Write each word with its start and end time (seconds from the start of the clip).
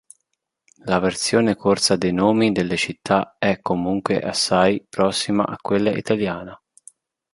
La 0.85 0.97
versione 0.97 1.55
corsa 1.55 1.95
dei 1.95 2.11
nomi 2.11 2.51
delle 2.51 2.75
città 2.75 3.35
è 3.37 3.59
comunque 3.61 4.19
assai 4.19 4.83
prossima 4.89 5.45
a 5.45 5.57
quella 5.61 5.91
italiana. 5.91 6.59